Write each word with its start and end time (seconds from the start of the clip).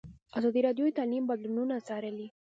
ازادي 0.37 0.61
راډیو 0.67 0.85
د 0.89 0.95
تعلیم 0.99 1.23
بدلونونه 1.29 1.75
څارلي. 1.87 2.27